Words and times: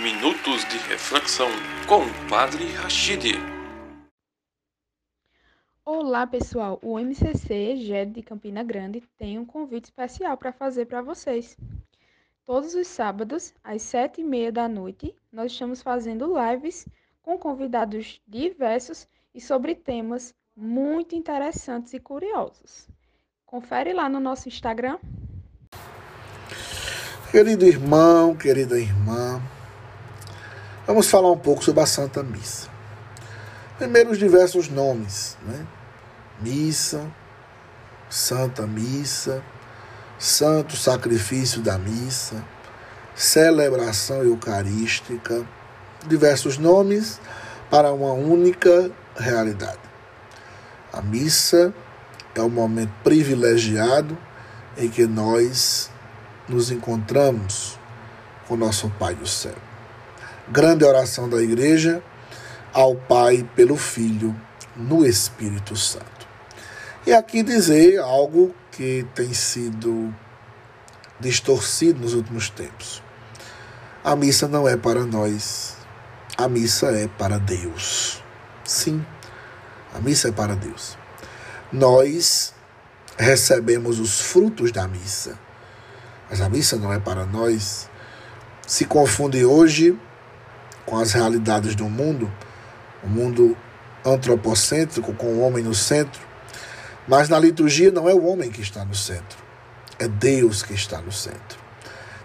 Minutos 0.00 0.64
de 0.68 0.78
Reflexão 0.78 1.48
com 1.88 2.02
o 2.02 2.28
Padre 2.30 2.68
Rachid. 2.68 3.32
Olá 5.84 6.24
pessoal, 6.24 6.78
o 6.84 7.00
MCC 7.00 7.74
GED 7.78 8.12
de 8.12 8.22
Campina 8.22 8.62
Grande 8.62 9.02
tem 9.18 9.40
um 9.40 9.44
convite 9.44 9.86
especial 9.86 10.36
para 10.36 10.52
fazer 10.52 10.86
para 10.86 11.02
vocês. 11.02 11.56
Todos 12.44 12.76
os 12.76 12.86
sábados, 12.86 13.52
às 13.64 13.82
sete 13.82 14.20
e 14.20 14.24
meia 14.24 14.52
da 14.52 14.68
noite, 14.68 15.16
nós 15.32 15.50
estamos 15.50 15.82
fazendo 15.82 16.32
lives 16.32 16.86
com 17.20 17.36
convidados 17.36 18.20
diversos 18.24 19.08
e 19.34 19.40
sobre 19.40 19.74
temas 19.74 20.32
muito 20.54 21.16
interessantes 21.16 21.92
e 21.92 21.98
curiosos. 21.98 22.86
Confere 23.44 23.92
lá 23.92 24.08
no 24.08 24.20
nosso 24.20 24.46
Instagram. 24.46 24.96
Querido 27.32 27.66
irmão, 27.66 28.36
querida 28.36 28.78
irmã, 28.78 29.42
vamos 30.88 31.10
falar 31.10 31.30
um 31.30 31.36
pouco 31.36 31.62
sobre 31.62 31.82
a 31.82 31.86
Santa 31.86 32.22
Missa. 32.22 32.66
Primeiro, 33.76 34.10
os 34.10 34.18
diversos 34.18 34.70
nomes, 34.70 35.36
né? 35.46 35.66
Missa, 36.40 37.04
Santa 38.08 38.66
Missa, 38.66 39.42
Santo 40.18 40.76
Sacrifício 40.76 41.60
da 41.60 41.76
Missa, 41.76 42.42
Celebração 43.14 44.22
Eucarística, 44.22 45.46
diversos 46.06 46.56
nomes 46.56 47.20
para 47.70 47.92
uma 47.92 48.12
única 48.12 48.90
realidade. 49.14 49.78
A 50.90 51.02
missa 51.02 51.74
é 52.34 52.40
o 52.40 52.48
momento 52.48 52.92
privilegiado 53.04 54.16
em 54.78 54.88
que 54.88 55.06
nós 55.06 55.90
nos 56.48 56.70
encontramos 56.70 57.78
com 58.46 58.56
nosso 58.56 58.88
Pai 58.98 59.14
do 59.14 59.26
céu. 59.26 59.67
Grande 60.50 60.84
oração 60.84 61.28
da 61.28 61.40
igreja 61.42 62.02
ao 62.72 62.94
Pai 62.94 63.48
pelo 63.54 63.76
Filho 63.76 64.34
no 64.76 65.04
Espírito 65.04 65.76
Santo. 65.76 66.26
E 67.06 67.12
aqui 67.12 67.42
dizer 67.42 67.98
algo 67.98 68.54
que 68.70 69.06
tem 69.14 69.32
sido 69.32 70.14
distorcido 71.20 72.00
nos 72.00 72.14
últimos 72.14 72.50
tempos. 72.50 73.02
A 74.04 74.14
missa 74.14 74.46
não 74.46 74.68
é 74.68 74.76
para 74.76 75.04
nós, 75.04 75.76
a 76.36 76.48
missa 76.48 76.86
é 76.88 77.08
para 77.08 77.38
Deus. 77.38 78.22
Sim, 78.64 79.04
a 79.94 80.00
missa 80.00 80.28
é 80.28 80.32
para 80.32 80.54
Deus. 80.54 80.96
Nós 81.72 82.54
recebemos 83.16 83.98
os 83.98 84.20
frutos 84.20 84.70
da 84.70 84.86
missa 84.86 85.38
mas 86.28 86.40
a 86.40 86.48
missa 86.48 86.76
não 86.76 86.92
é 86.92 86.98
para 86.98 87.24
nós. 87.24 87.88
Se 88.66 88.84
confunde 88.84 89.44
hoje 89.44 89.98
com 90.88 90.96
as 90.96 91.12
realidades 91.12 91.74
do 91.74 91.84
mundo, 91.84 92.32
o 93.04 93.08
mundo 93.08 93.54
antropocêntrico, 94.04 95.12
com 95.12 95.26
o 95.26 95.40
homem 95.40 95.62
no 95.62 95.74
centro. 95.74 96.20
Mas 97.06 97.28
na 97.28 97.38
liturgia 97.38 97.90
não 97.90 98.08
é 98.08 98.14
o 98.14 98.24
homem 98.24 98.50
que 98.50 98.62
está 98.62 98.84
no 98.86 98.94
centro, 98.94 99.38
é 99.98 100.08
Deus 100.08 100.62
que 100.62 100.72
está 100.72 100.98
no 101.00 101.12
centro. 101.12 101.58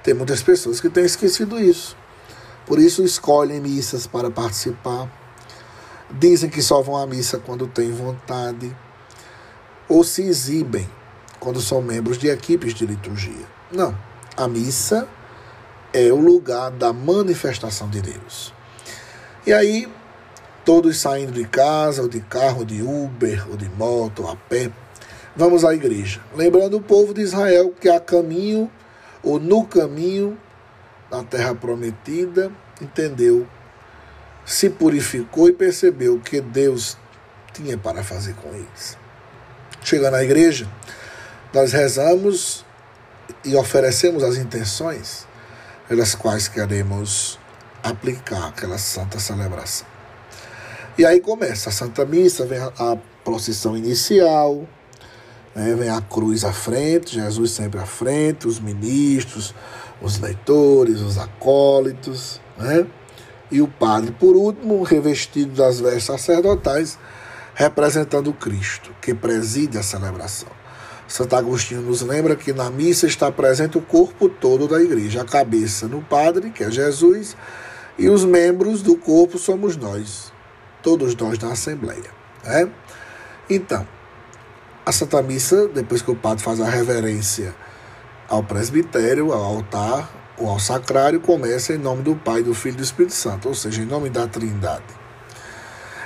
Tem 0.01 0.13
muitas 0.13 0.41
pessoas 0.41 0.79
que 0.79 0.89
têm 0.89 1.03
esquecido 1.03 1.59
isso. 1.59 1.97
Por 2.65 2.79
isso 2.79 3.03
escolhem 3.03 3.59
missas 3.59 4.07
para 4.07 4.31
participar. 4.31 5.11
Dizem 6.09 6.49
que 6.49 6.61
só 6.61 6.81
vão 6.81 6.95
à 6.95 7.05
missa 7.05 7.37
quando 7.39 7.67
têm 7.67 7.91
vontade. 7.91 8.75
Ou 9.89 10.03
se 10.03 10.21
exibem 10.21 10.89
quando 11.39 11.61
são 11.61 11.81
membros 11.81 12.17
de 12.17 12.27
equipes 12.27 12.73
de 12.73 12.85
liturgia. 12.85 13.45
Não. 13.71 13.97
A 14.37 14.47
missa 14.47 15.07
é 15.93 16.11
o 16.11 16.17
lugar 16.17 16.71
da 16.71 16.91
manifestação 16.91 17.87
de 17.87 18.01
Deus. 18.01 18.51
E 19.45 19.53
aí, 19.53 19.87
todos 20.65 20.99
saindo 20.99 21.31
de 21.31 21.45
casa, 21.45 22.01
ou 22.01 22.07
de 22.07 22.19
carro, 22.21 22.59
ou 22.59 22.65
de 22.65 22.81
Uber, 22.81 23.45
ou 23.49 23.55
de 23.55 23.69
moto, 23.69 24.23
ou 24.23 24.31
a 24.31 24.35
pé, 24.35 24.71
vamos 25.35 25.63
à 25.63 25.73
igreja. 25.73 26.19
Lembrando 26.35 26.77
o 26.77 26.81
povo 26.81 27.13
de 27.13 27.21
Israel 27.21 27.73
que 27.79 27.89
a 27.89 27.99
caminho, 27.99 28.71
ou 29.21 29.39
no 29.39 29.65
caminho 29.65 30.37
da 31.11 31.23
terra 31.23 31.53
prometida, 31.53 32.51
entendeu, 32.81 33.47
se 34.45 34.69
purificou 34.69 35.47
e 35.47 35.53
percebeu 35.53 36.19
que 36.19 36.41
Deus 36.41 36.97
tinha 37.53 37.77
para 37.77 38.03
fazer 38.03 38.33
com 38.35 38.49
eles. 38.49 38.97
Chegando 39.83 40.15
à 40.15 40.23
igreja, 40.23 40.67
nós 41.53 41.71
rezamos 41.71 42.65
e 43.45 43.55
oferecemos 43.55 44.23
as 44.23 44.37
intenções 44.37 45.27
pelas 45.87 46.15
quais 46.15 46.47
queremos 46.47 47.39
aplicar 47.83 48.47
aquela 48.47 48.77
santa 48.77 49.19
celebração. 49.19 49.87
E 50.97 51.05
aí 51.05 51.19
começa 51.19 51.69
a 51.69 51.71
Santa 51.71 52.05
Missa, 52.05 52.45
vem 52.45 52.59
a, 52.59 52.97
procissão 53.23 53.77
inicial, 53.77 54.67
né, 55.55 55.73
vem 55.75 55.89
a 55.89 56.01
cruz 56.01 56.43
à 56.43 56.51
frente, 56.51 57.15
Jesus 57.15 57.51
sempre 57.51 57.79
à 57.79 57.85
frente, 57.85 58.47
os 58.47 58.59
ministros, 58.59 59.55
os 60.01 60.19
leitores, 60.19 60.99
os 60.99 61.17
acólitos, 61.17 62.41
né? 62.57 62.85
e 63.49 63.61
o 63.61 63.67
padre, 63.67 64.11
por 64.11 64.35
último, 64.35 64.81
revestido 64.83 65.53
das 65.53 65.79
vestes 65.79 66.05
sacerdotais, 66.05 66.97
representando 67.53 68.33
Cristo, 68.33 68.91
que 68.99 69.13
preside 69.13 69.77
a 69.77 69.83
celebração. 69.83 70.49
Santo 71.13 71.35
Agostinho 71.35 71.83
nos 71.83 72.01
lembra 72.01 72.35
que 72.35 72.51
na 72.51 72.71
missa 72.71 73.05
está 73.05 73.31
presente 73.31 73.77
o 73.77 73.81
corpo 73.81 74.27
todo 74.27 74.67
da 74.67 74.81
igreja, 74.81 75.21
a 75.21 75.23
cabeça 75.23 75.87
no 75.87 76.01
padre, 76.01 76.49
que 76.49 76.63
é 76.63 76.71
Jesus, 76.71 77.37
e 77.99 78.09
os 78.09 78.25
membros 78.25 78.81
do 78.81 78.97
corpo 78.97 79.37
somos 79.37 79.77
nós, 79.77 80.33
todos 80.81 81.15
nós 81.15 81.37
da 81.37 81.49
Assembleia. 81.49 82.09
Né? 82.43 82.67
Então, 83.47 83.87
a 84.83 84.91
Santa 84.91 85.21
Missa, 85.21 85.67
depois 85.67 86.01
que 86.01 86.09
o 86.09 86.15
padre 86.15 86.43
faz 86.43 86.59
a 86.59 86.67
reverência 86.67 87.53
ao 88.27 88.41
presbitério, 88.43 89.31
ao 89.31 89.43
altar 89.43 90.09
ou 90.35 90.49
ao 90.49 90.57
sacrário, 90.57 91.19
começa 91.19 91.75
em 91.75 91.77
nome 91.77 92.01
do 92.01 92.15
Pai, 92.15 92.41
do 92.41 92.55
Filho 92.55 92.73
e 92.73 92.77
do 92.77 92.83
Espírito 92.83 93.13
Santo, 93.13 93.49
ou 93.49 93.53
seja, 93.53 93.83
em 93.83 93.85
nome 93.85 94.09
da 94.09 94.27
Trindade. 94.27 94.81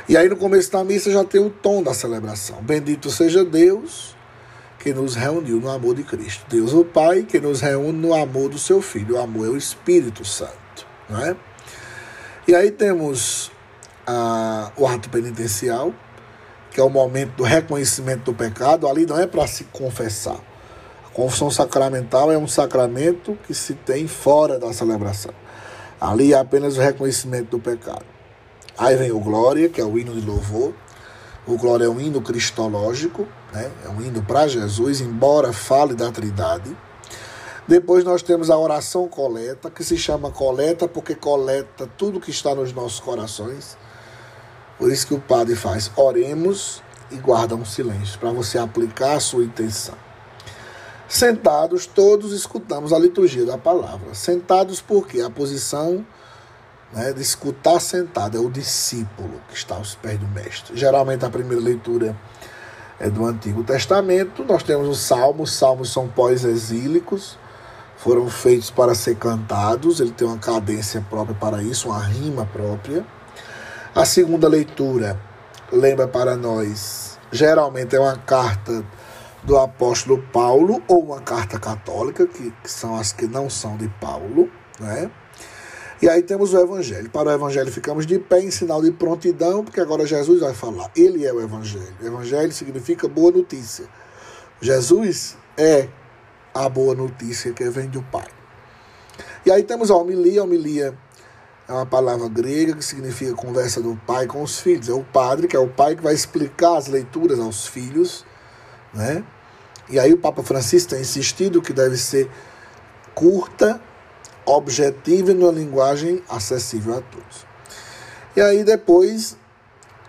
E 0.09 0.17
aí 0.17 0.27
no 0.27 0.35
começo 0.35 0.69
da 0.69 0.83
missa 0.83 1.09
já 1.09 1.23
tem 1.23 1.39
o 1.39 1.49
tom 1.49 1.81
da 1.81 1.93
celebração. 1.93 2.61
Bendito 2.61 3.09
seja 3.09 3.45
Deus 3.45 4.16
que 4.87 4.93
nos 4.93 5.15
reuniu 5.15 5.59
no 5.59 5.69
amor 5.69 5.95
de 5.95 6.03
Cristo. 6.03 6.45
Deus 6.47 6.71
o 6.71 6.85
Pai 6.85 7.23
que 7.23 7.41
nos 7.41 7.59
reúne 7.59 7.99
no 7.99 8.13
amor 8.13 8.47
do 8.47 8.57
seu 8.57 8.81
Filho. 8.81 9.15
O 9.15 9.19
amor 9.19 9.47
é 9.47 9.49
o 9.49 9.57
Espírito 9.57 10.23
Santo. 10.23 10.87
Não 11.09 11.19
é? 11.19 11.35
E 12.47 12.55
aí 12.55 12.71
temos 12.71 13.51
o 14.77 14.87
ato 14.87 15.09
penitencial, 15.09 15.93
que 16.71 16.79
é 16.79 16.83
o 16.83 16.89
momento 16.89 17.35
do 17.35 17.43
reconhecimento 17.43 18.31
do 18.31 18.33
pecado. 18.33 18.87
Ali 18.87 19.05
não 19.05 19.19
é 19.19 19.27
para 19.27 19.45
se 19.45 19.65
confessar. 19.65 20.39
A 21.05 21.09
confissão 21.09 21.51
sacramental 21.51 22.31
é 22.31 22.37
um 22.37 22.47
sacramento 22.47 23.37
que 23.45 23.53
se 23.53 23.73
tem 23.73 24.07
fora 24.07 24.57
da 24.57 24.71
celebração. 24.71 25.33
Ali 25.99 26.31
é 26.31 26.37
apenas 26.37 26.77
o 26.77 26.79
reconhecimento 26.79 27.49
do 27.49 27.59
pecado. 27.59 28.05
Aí 28.77 28.95
vem 28.95 29.11
o 29.11 29.19
Glória, 29.19 29.67
que 29.67 29.81
é 29.81 29.83
o 29.83 29.99
hino 29.99 30.13
de 30.13 30.25
louvor. 30.25 30.73
O 31.47 31.57
Glória 31.57 31.85
é 31.85 31.89
um 31.89 31.99
hino 31.99 32.21
cristológico, 32.21 33.25
né? 33.53 33.71
é 33.85 33.89
um 33.89 34.01
hino 34.01 34.21
para 34.21 34.49
Jesus, 34.49 34.99
embora 34.99 35.53
fale 35.53 35.95
da 35.95 36.11
Trindade. 36.11 36.75
Depois 37.65 38.03
nós 38.03 38.21
temos 38.21 38.49
a 38.49 38.57
oração 38.57 39.07
coleta, 39.07 39.71
que 39.71 39.81
se 39.81 39.97
chama 39.97 40.29
coleta 40.29 40.89
porque 40.89 41.15
coleta 41.15 41.89
tudo 41.97 42.19
que 42.19 42.31
está 42.31 42.53
nos 42.53 42.73
nossos 42.73 42.99
corações. 42.99 43.77
Por 44.77 44.91
isso 44.91 45.07
que 45.07 45.13
o 45.13 45.19
padre 45.21 45.55
faz, 45.55 45.89
oremos 45.95 46.83
e 47.09 47.15
guarda 47.15 47.55
um 47.55 47.63
silêncio, 47.63 48.19
para 48.19 48.31
você 48.31 48.57
aplicar 48.57 49.13
a 49.13 49.19
sua 49.21 49.45
intenção. 49.45 49.95
Sentados, 51.07 51.85
todos 51.85 52.33
escutamos 52.33 52.91
a 52.91 52.99
liturgia 52.99 53.45
da 53.45 53.57
palavra. 53.57 54.13
Sentados 54.13 54.81
porque 54.81 55.21
a 55.21 55.29
posição 55.29 56.05
né, 56.93 57.13
de 57.13 57.21
escutar 57.21 57.79
sentado 57.79 58.37
é 58.37 58.39
o 58.39 58.49
discípulo 58.49 59.41
que 59.49 59.55
está 59.55 59.75
aos 59.75 59.95
pés 59.95 60.19
do 60.19 60.27
mestre. 60.27 60.75
Geralmente 60.75 61.25
a 61.25 61.29
primeira 61.29 61.61
leitura 61.61 62.15
é 62.99 63.09
do 63.09 63.25
Antigo 63.25 63.63
Testamento. 63.63 64.43
Nós 64.43 64.63
temos 64.63 64.87
os 64.87 64.99
salmos, 64.99 65.51
os 65.51 65.57
salmos 65.57 65.91
são 65.91 66.07
pós-exílicos, 66.07 67.37
foram 67.97 68.29
feitos 68.29 68.69
para 68.69 68.95
ser 68.95 69.15
cantados, 69.15 69.99
ele 69.99 70.11
tem 70.11 70.27
uma 70.27 70.37
cadência 70.37 71.05
própria 71.09 71.35
para 71.35 71.61
isso, 71.61 71.89
uma 71.89 71.99
rima 71.99 72.45
própria. 72.45 73.05
A 73.93 74.05
segunda 74.05 74.47
leitura 74.47 75.19
lembra 75.71 76.07
para 76.07 76.35
nós, 76.35 77.19
geralmente 77.31 77.95
é 77.95 77.99
uma 77.99 78.17
carta 78.17 78.85
do 79.43 79.57
apóstolo 79.57 80.21
Paulo 80.31 80.83
ou 80.87 81.05
uma 81.05 81.21
carta 81.21 81.59
católica, 81.59 82.25
que, 82.27 82.51
que 82.63 82.71
são 82.71 82.95
as 82.95 83.11
que 83.11 83.27
não 83.27 83.49
são 83.49 83.77
de 83.77 83.87
Paulo, 83.99 84.49
né? 84.79 85.09
E 86.01 86.07
aí 86.07 86.21
temos 86.21 86.53
o 86.53 86.59
Evangelho. 86.59 87.09
Para 87.09 87.29
o 87.29 87.31
Evangelho 87.31 87.71
ficamos 87.71 88.05
de 88.05 88.19
pé 88.19 88.39
em 88.39 88.51
sinal 88.51 88.81
de 88.81 88.91
prontidão, 88.91 89.63
porque 89.63 89.79
agora 89.79 90.05
Jesus 90.05 90.41
vai 90.41 90.53
falar. 90.53 90.91
Ele 90.95 91.25
é 91.25 91.33
o 91.33 91.41
Evangelho. 91.41 91.95
Evangelho 92.03 92.51
significa 92.51 93.07
boa 93.07 93.31
notícia. 93.31 93.85
Jesus 94.61 95.35
é 95.57 95.87
a 96.53 96.69
boa 96.69 96.93
notícia 96.93 97.51
que 97.51 97.67
vem 97.69 97.87
do 97.87 98.03
Pai. 98.03 98.27
E 99.45 99.51
aí 99.51 99.63
temos 99.63 99.89
a 99.89 99.95
homilia. 99.95 100.41
A 100.41 100.43
homilia 100.43 100.97
é 101.67 101.71
uma 101.71 101.85
palavra 101.85 102.29
grega 102.29 102.75
que 102.75 102.85
significa 102.85 103.33
conversa 103.33 103.81
do 103.81 103.99
pai 104.05 104.27
com 104.27 104.41
os 104.43 104.59
filhos. 104.59 104.87
É 104.89 104.93
o 104.93 105.03
padre, 105.03 105.47
que 105.47 105.55
é 105.55 105.59
o 105.59 105.67
pai 105.67 105.95
que 105.95 106.03
vai 106.03 106.13
explicar 106.13 106.77
as 106.77 106.87
leituras 106.87 107.39
aos 107.39 107.67
filhos, 107.67 108.25
né? 108.93 109.23
E 109.89 109.99
aí 109.99 110.13
o 110.13 110.17
Papa 110.17 110.43
Francisco 110.43 110.91
tem 110.91 111.01
insistido 111.01 111.61
que 111.61 111.73
deve 111.73 111.97
ser 111.97 112.29
curta, 113.15 113.81
objetiva 114.47 115.31
e 115.31 115.33
numa 115.33 115.51
linguagem 115.51 116.23
acessível 116.29 116.97
a 116.97 117.01
todos. 117.01 117.45
E 118.35 118.41
aí 118.41 118.63
depois 118.63 119.35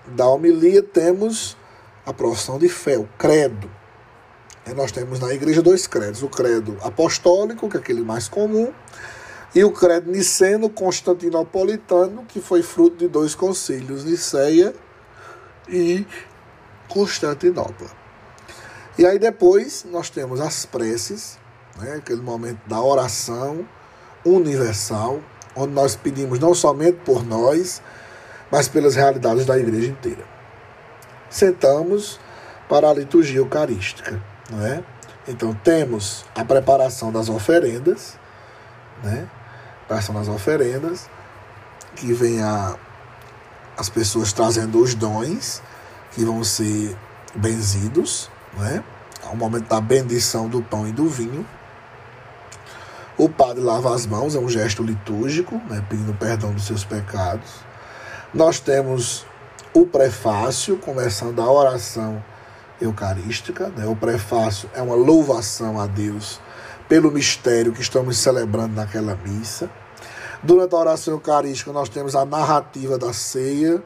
da 0.06 0.26
homilia 0.29 0.82
temos 0.82 1.56
a 2.06 2.12
profissão 2.12 2.58
de 2.58 2.69
fé, 2.69 2.96
o 2.96 3.08
credo. 3.19 3.70
E 4.67 4.73
nós 4.73 4.93
temos 4.93 5.19
na 5.19 5.32
igreja 5.35 5.61
dois 5.61 5.87
credos, 5.87 6.23
o 6.23 6.29
credo 6.29 6.76
apostólico, 6.82 7.69
que 7.69 7.76
é 7.76 7.81
aquele 7.81 8.02
mais 8.02 8.29
comum, 8.29 8.73
e 9.55 9.64
o 9.64 9.73
credo 9.73 10.11
niceno 10.11 10.70
constantinopolitano, 10.70 12.25
que 12.26 12.40
foi 12.40 12.62
fruto 12.62 12.96
de 12.96 13.08
dois 13.08 13.35
concílios, 13.35 14.05
Niceia 14.05 14.75
e 15.69 16.06
Constantinopla. 16.87 17.88
E 18.96 19.06
aí 19.06 19.19
depois 19.19 19.85
nós 19.90 20.11
temos 20.11 20.40
as 20.40 20.64
preces, 20.64 21.38
né, 21.79 21.94
aquele 21.94 22.20
momento 22.20 22.61
da 22.67 22.81
oração 22.81 23.67
universal, 24.24 25.20
onde 25.54 25.72
nós 25.72 25.96
pedimos 25.96 26.38
não 26.38 26.54
somente 26.54 26.98
por 27.04 27.24
nós, 27.24 27.82
mas 28.50 28.68
pelas 28.68 28.94
realidades 28.94 29.44
da 29.44 29.58
igreja 29.58 29.90
inteira. 29.90 30.24
Sentamos 31.28 32.18
para 32.68 32.88
a 32.88 32.94
liturgia 32.94 33.38
eucarística, 33.38 34.20
não 34.50 34.64
é? 34.64 34.82
Então 35.26 35.52
temos 35.52 36.24
a 36.34 36.44
preparação 36.44 37.12
das 37.12 37.28
oferendas, 37.28 38.18
né? 39.02 39.28
Preparação 39.80 40.14
das 40.14 40.28
oferendas, 40.28 41.08
que 41.96 42.12
vem 42.12 42.42
a, 42.42 42.76
as 43.76 43.88
pessoas 43.88 44.32
trazendo 44.32 44.80
os 44.80 44.94
dons 44.94 45.62
que 46.12 46.24
vão 46.24 46.42
ser 46.42 46.96
benzidos, 47.34 48.30
não 48.56 48.66
é? 48.66 48.82
Ao 49.24 49.36
momento 49.36 49.68
da 49.68 49.80
bendição 49.80 50.48
do 50.48 50.62
pão 50.62 50.88
e 50.88 50.92
do 50.92 51.08
vinho. 51.08 51.46
O 53.18 53.28
padre 53.28 53.60
lava 53.60 53.92
as 53.92 54.06
mãos, 54.06 54.36
é 54.36 54.38
um 54.38 54.48
gesto 54.48 54.80
litúrgico, 54.80 55.60
né, 55.68 55.84
pedindo 55.90 56.14
perdão 56.14 56.52
dos 56.52 56.64
seus 56.64 56.84
pecados. 56.84 57.50
Nós 58.32 58.60
temos 58.60 59.26
o 59.74 59.84
prefácio, 59.84 60.78
começando 60.78 61.42
a 61.42 61.50
oração 61.50 62.22
eucarística. 62.80 63.72
Né? 63.76 63.86
O 63.86 63.96
prefácio 63.96 64.70
é 64.72 64.80
uma 64.80 64.94
louvação 64.94 65.80
a 65.80 65.86
Deus 65.88 66.40
pelo 66.88 67.10
mistério 67.10 67.72
que 67.72 67.80
estamos 67.80 68.16
celebrando 68.18 68.76
naquela 68.76 69.16
missa. 69.16 69.68
Durante 70.40 70.76
a 70.76 70.78
oração 70.78 71.14
eucarística, 71.14 71.72
nós 71.72 71.88
temos 71.88 72.14
a 72.14 72.24
narrativa 72.24 72.96
da 72.96 73.12
ceia 73.12 73.82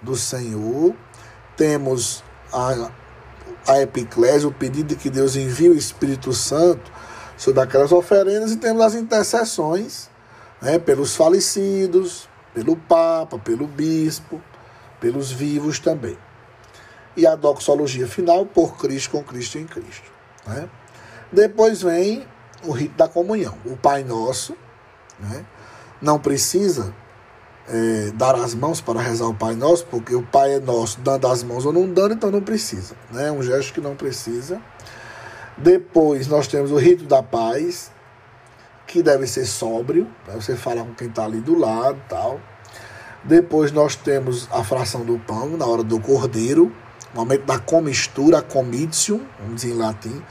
do 0.00 0.16
Senhor, 0.16 0.94
temos 1.58 2.24
a, 2.50 2.90
a 3.68 3.82
epiclésia, 3.82 4.48
o 4.48 4.52
pedido 4.52 4.88
de 4.88 4.96
que 4.96 5.10
Deus 5.10 5.36
envie 5.36 5.68
o 5.68 5.76
Espírito 5.76 6.32
Santo 6.32 6.90
sobre 7.36 7.60
aquelas 7.60 7.92
oferendas, 7.92 8.52
e 8.52 8.56
temos 8.56 8.82
as 8.82 8.94
intercessões 8.94 10.08
né, 10.60 10.78
pelos 10.78 11.14
falecidos, 11.14 12.28
pelo 12.54 12.76
Papa, 12.76 13.38
pelo 13.38 13.66
Bispo, 13.66 14.40
pelos 15.00 15.30
vivos 15.30 15.78
também. 15.78 16.16
E 17.16 17.26
a 17.26 17.34
doxologia 17.34 18.06
final, 18.06 18.44
por 18.46 18.76
Cristo, 18.76 19.10
com 19.10 19.22
Cristo 19.22 19.58
em 19.58 19.66
Cristo. 19.66 20.10
Né? 20.46 20.68
Depois 21.30 21.82
vem 21.82 22.26
o 22.64 22.72
rito 22.72 22.96
da 22.96 23.08
comunhão, 23.08 23.56
o 23.64 23.76
Pai 23.76 24.04
Nosso. 24.04 24.56
Né? 25.18 25.44
Não 26.00 26.18
precisa 26.18 26.94
é, 27.68 28.10
dar 28.14 28.34
as 28.34 28.54
mãos 28.54 28.80
para 28.80 29.00
rezar 29.00 29.26
o 29.26 29.34
Pai 29.34 29.54
Nosso, 29.54 29.86
porque 29.86 30.14
o 30.14 30.22
Pai 30.22 30.54
é 30.54 30.60
nosso, 30.60 31.00
dando 31.00 31.26
as 31.26 31.42
mãos 31.42 31.66
ou 31.66 31.72
não 31.72 31.88
dando, 31.92 32.14
então 32.14 32.30
não 32.30 32.42
precisa. 32.42 32.94
É 33.12 33.16
né? 33.16 33.32
um 33.32 33.42
gesto 33.42 33.72
que 33.72 33.80
não 33.80 33.96
precisa. 33.96 34.60
Depois 35.56 36.26
nós 36.26 36.46
temos 36.46 36.70
o 36.70 36.76
rito 36.76 37.04
da 37.04 37.22
paz, 37.22 37.90
que 38.86 39.02
deve 39.02 39.26
ser 39.26 39.46
sóbrio, 39.46 40.06
para 40.24 40.34
você 40.34 40.54
falar 40.54 40.84
com 40.84 40.94
quem 40.94 41.08
está 41.08 41.24
ali 41.24 41.40
do 41.40 41.58
lado 41.58 42.00
tal. 42.08 42.40
Depois 43.24 43.72
nós 43.72 43.96
temos 43.96 44.48
a 44.52 44.62
fração 44.62 45.04
do 45.04 45.18
pão, 45.18 45.56
na 45.56 45.66
hora 45.66 45.82
do 45.82 45.98
cordeiro, 45.98 46.72
momento 47.14 47.44
da 47.44 47.58
comistura, 47.58 48.42
comitium, 48.42 49.20
vamos 49.40 49.62
dizer 49.62 49.74
em 49.74 49.78
latim, 49.78 50.22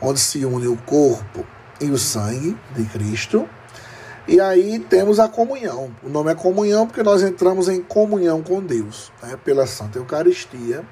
onde 0.00 0.20
se 0.20 0.44
une 0.44 0.66
o 0.68 0.76
corpo 0.76 1.44
e 1.80 1.90
o 1.90 1.98
sangue 1.98 2.56
de 2.76 2.84
Cristo. 2.84 3.48
E 4.28 4.40
aí 4.40 4.78
temos 4.78 5.18
a 5.18 5.28
comunhão. 5.28 5.94
O 6.02 6.08
nome 6.08 6.30
é 6.30 6.34
comunhão 6.34 6.86
porque 6.86 7.02
nós 7.02 7.22
entramos 7.22 7.68
em 7.68 7.82
comunhão 7.82 8.42
com 8.42 8.62
Deus, 8.62 9.10
né, 9.22 9.36
pela 9.42 9.66
Santa 9.66 9.98
Eucaristia, 9.98 10.84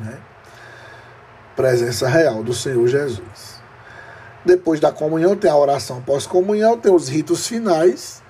né, 0.00 0.18
presença 1.56 2.06
real 2.06 2.44
do 2.44 2.52
Senhor 2.52 2.86
Jesus. 2.86 3.56
Depois 4.44 4.78
da 4.78 4.92
comunhão 4.92 5.34
tem 5.34 5.50
a 5.50 5.56
oração 5.56 6.00
pós-comunhão, 6.02 6.78
tem 6.78 6.94
os 6.94 7.08
ritos 7.08 7.48
finais, 7.48 8.22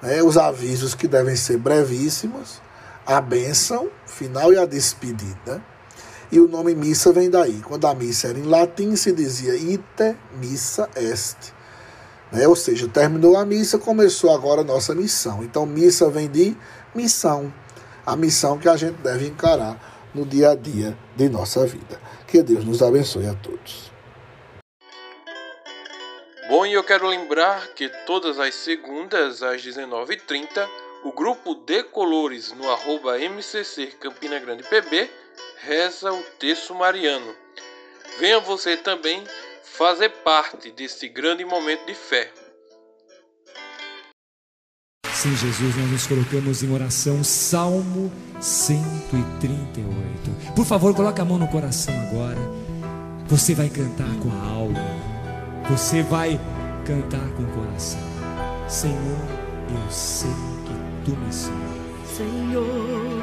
né, 0.00 0.22
os 0.22 0.36
avisos 0.36 0.94
que 0.94 1.08
devem 1.08 1.34
ser 1.34 1.56
brevíssimos, 1.56 2.60
a 3.04 3.20
bênção 3.20 3.88
final 4.06 4.52
e 4.52 4.58
a 4.58 4.66
despedida. 4.66 5.60
E 6.30 6.38
o 6.38 6.46
nome 6.46 6.74
missa 6.74 7.12
vem 7.12 7.30
daí. 7.30 7.62
Quando 7.62 7.86
a 7.86 7.94
missa 7.94 8.28
era 8.28 8.38
em 8.38 8.42
latim, 8.42 8.94
se 8.96 9.12
dizia 9.12 9.56
ite 9.56 10.16
missa 10.38 10.88
est. 10.96 11.52
Né? 12.32 12.46
Ou 12.46 12.56
seja, 12.56 12.88
terminou 12.88 13.36
a 13.36 13.44
missa, 13.44 13.78
começou 13.78 14.34
agora 14.34 14.60
a 14.60 14.64
nossa 14.64 14.94
missão. 14.94 15.42
Então, 15.42 15.64
missa 15.64 16.10
vem 16.10 16.28
de 16.28 16.56
missão. 16.94 17.52
A 18.04 18.16
missão 18.16 18.58
que 18.58 18.68
a 18.68 18.76
gente 18.76 18.96
deve 19.02 19.28
encarar 19.28 20.10
no 20.14 20.24
dia 20.24 20.50
a 20.50 20.54
dia 20.54 20.96
de 21.16 21.28
nossa 21.28 21.64
vida. 21.66 22.00
Que 22.36 22.42
Deus 22.42 22.66
nos 22.66 22.82
abençoe 22.82 23.26
a 23.26 23.34
todos. 23.34 23.90
Bom, 26.50 26.66
e 26.66 26.74
eu 26.74 26.84
quero 26.84 27.06
lembrar 27.08 27.68
que 27.68 27.88
todas 28.04 28.38
as 28.38 28.54
segundas 28.54 29.42
às 29.42 29.64
19h30, 29.64 30.68
o 31.04 31.12
grupo 31.12 31.54
de 31.54 31.82
colores 31.84 32.52
no 32.52 32.70
arroba 32.70 33.18
MCC 33.18 33.86
Campina 33.98 34.38
Grande 34.38 34.64
PB 34.64 35.10
reza 35.62 36.12
o 36.12 36.22
texto 36.38 36.74
mariano. 36.74 37.34
Venha 38.18 38.38
você 38.38 38.76
também 38.76 39.24
fazer 39.62 40.10
parte 40.22 40.70
desse 40.70 41.08
grande 41.08 41.42
momento 41.42 41.86
de 41.86 41.94
fé. 41.94 42.30
Sim, 45.16 45.34
Jesus, 45.34 45.74
nós 45.76 45.90
nos 45.90 46.06
colocamos 46.06 46.62
em 46.62 46.70
oração, 46.70 47.24
Salmo 47.24 48.12
138. 48.38 50.52
Por 50.54 50.66
favor, 50.66 50.94
coloque 50.94 51.22
a 51.22 51.24
mão 51.24 51.38
no 51.38 51.48
coração 51.48 51.94
agora. 52.10 52.38
Você 53.26 53.54
vai 53.54 53.70
cantar 53.70 54.14
com 54.22 54.30
a 54.30 54.46
alma. 54.46 54.84
Você 55.70 56.02
vai 56.02 56.38
cantar 56.84 57.26
com 57.30 57.44
o 57.44 57.46
coração. 57.46 57.98
Senhor, 58.68 59.18
eu 59.70 59.90
sei 59.90 60.28
que 60.66 60.74
tu 61.06 61.16
me 61.16 61.32
sondas. 61.32 62.14
Senhor, 62.14 63.22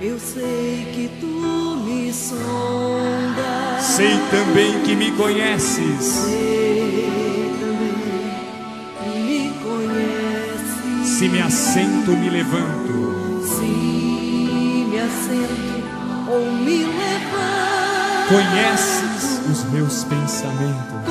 eu 0.00 0.20
sei 0.20 0.92
que 0.94 1.10
tu 1.20 1.26
me 1.26 2.12
sondas. 2.12 3.82
Sei 3.82 4.16
também 4.30 4.80
que 4.84 4.94
me 4.94 5.10
conheces. 5.10 6.04
Sei 6.04 6.71
assento, 11.72 12.10
me 12.12 12.28
levanto. 12.28 13.42
Se 13.44 13.64
me 13.64 14.98
assento 14.98 16.30
ou 16.30 16.52
me 16.52 16.84
levanto. 16.84 18.28
Conheces 18.28 19.40
os 19.50 19.64
meus 19.70 20.04
pensamentos. 20.04 21.02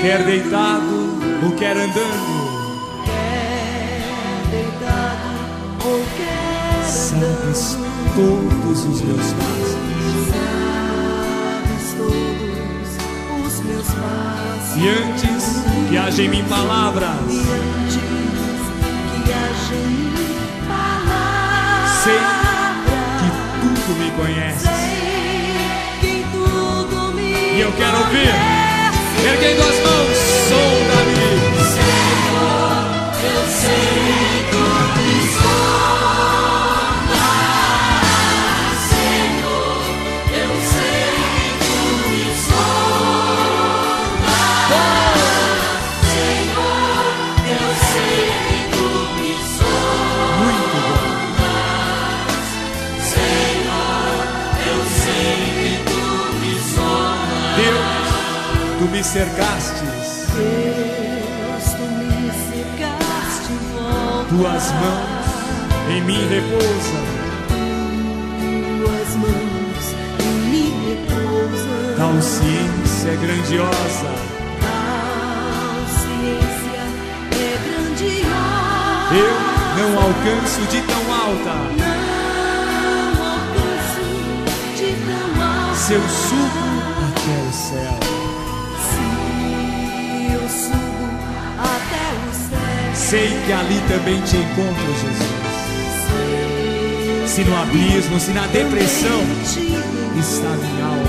Quer 0.00 0.24
deitado 0.24 1.18
ou 1.44 1.52
quer 1.52 1.76
andando. 1.76 3.04
Quer 3.04 4.50
deitado 4.50 5.28
ou 5.84 6.02
quer 6.16 6.84
Sabes 6.84 7.78
todos 8.16 8.84
os 8.84 9.02
meus 9.02 9.32
passos. 9.34 9.76
Sabes 10.32 11.94
todos 11.98 13.46
os 13.46 13.64
meus 13.64 13.86
passos. 13.86 14.76
E 14.76 14.88
antes 14.88 15.61
que 15.92 15.98
haja 15.98 16.22
em 16.22 16.28
mim 16.30 16.42
palavras. 16.44 17.10
Sei 22.02 22.18
que 23.20 23.28
tudo 23.60 23.94
me 23.98 24.10
me 27.12 27.34
E 27.56 27.60
eu 27.60 27.72
quero 27.72 27.98
ouvir. 27.98 28.34
Erguendo 29.32 29.60
as 29.60 29.78
mãos, 29.80 30.21
me 59.02 59.08
cercastes, 59.08 59.80
Deus, 60.36 61.66
tu 61.74 61.82
me 61.82 62.30
cercaste 62.52 63.52
volta. 63.74 64.28
tuas 64.28 64.66
mãos 64.80 65.26
em 65.90 66.00
mim 66.02 66.28
repousam. 66.28 67.04
Tuas 68.78 69.10
mãos 69.16 69.84
em 70.20 70.36
mim 70.50 70.70
repousam. 70.86 71.96
Tal 71.96 72.22
ciência 72.22 73.08
é 73.08 73.16
grandiosa, 73.16 74.12
Tal 74.60 75.82
ciência 75.98 76.82
é 77.32 77.58
grandiosa. 77.66 79.18
eu 79.18 79.34
não 79.78 79.90
alcanço 80.00 80.60
de 80.70 80.80
tão 80.82 81.04
alta. 81.12 81.54
Não 81.76 83.10
alcanço 83.32 84.06
de 84.76 84.90
tão 85.06 85.42
alto. 85.42 85.76
Se 85.76 85.92
eu 85.94 86.02
subo 86.08 86.62
até 87.08 87.36
o 87.48 87.52
céu, 87.52 88.11
sei 93.12 93.28
que 93.44 93.52
ali 93.52 93.78
também 93.88 94.18
te 94.22 94.38
encontro, 94.38 94.86
Jesus. 94.86 95.32
Se 97.26 97.44
no 97.44 97.54
abismo, 97.60 98.18
se 98.18 98.30
na 98.30 98.46
depressão 98.46 99.20
está 100.18 100.48
minha 100.48 100.86
alma, 100.86 101.04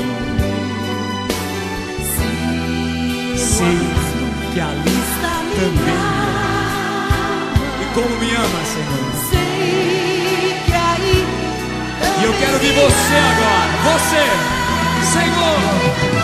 se 3.25 3.55
sei 3.55 3.79
que 4.53 4.59
ali 4.59 4.97
também. 5.55 6.01
E 7.79 7.85
como 7.93 8.13
me 8.17 8.31
ama, 8.35 8.61
Senhor. 8.65 9.13
Sei 9.29 10.57
que 10.65 10.73
aí 10.73 11.25
E 12.19 12.23
eu 12.25 12.33
quero 12.33 12.57
ver 12.59 12.73
você 12.73 13.15
agora, 13.31 13.71
você, 13.93 14.23
Senhor. 15.13 16.22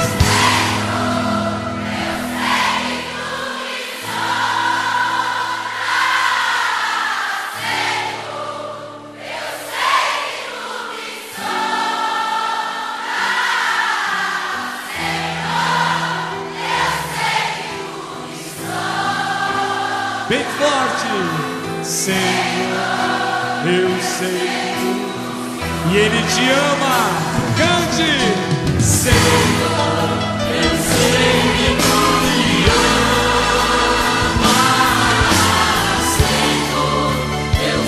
E 25.91 25.97
Ele 25.97 26.21
te 26.23 26.49
ama. 26.49 26.97
Cante, 27.57 28.13
Senhor, 28.79 30.19
eu 30.63 30.75
sei 30.77 31.41
que 31.57 31.69
tu 31.81 31.97
me 32.23 32.39
amas. 34.39 34.59
Senhor, 36.15 37.13
eu 37.71 37.79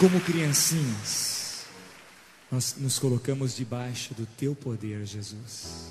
como 0.00 0.18
criancinhas, 0.18 1.66
nós 2.50 2.74
nos 2.78 2.98
colocamos 2.98 3.54
debaixo 3.54 4.14
do 4.14 4.24
teu 4.24 4.54
poder, 4.56 5.04
Jesus. 5.04 5.89